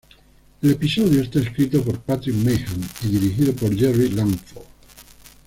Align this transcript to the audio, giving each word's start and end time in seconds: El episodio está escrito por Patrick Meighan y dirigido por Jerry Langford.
El 0.63 0.71
episodio 0.71 1.21
está 1.21 1.37
escrito 1.39 1.83
por 1.83 1.99
Patrick 1.99 2.33
Meighan 2.37 2.81
y 3.03 3.07
dirigido 3.07 3.53
por 3.53 3.77
Jerry 3.77 4.09
Langford. 4.09 4.65